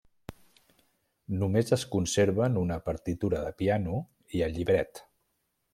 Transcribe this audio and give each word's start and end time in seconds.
Només 1.41 1.69
es 1.77 1.83
conserven 1.97 2.59
una 2.65 2.81
partitura 2.89 3.45
de 3.49 3.55
piano 3.61 4.03
i 4.39 4.45
el 4.49 4.59
llibret. 4.59 5.09